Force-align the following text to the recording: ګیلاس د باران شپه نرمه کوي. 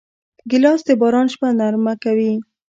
ګیلاس 0.49 0.81
د 0.87 0.89
باران 1.01 1.27
شپه 1.33 1.47
نرمه 1.59 1.93
کوي. 2.03 2.33